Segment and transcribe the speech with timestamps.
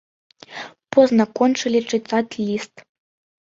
[0.97, 2.73] Позна кончылі чытаць ліст.